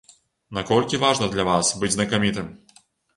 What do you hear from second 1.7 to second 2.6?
быць знакамітым?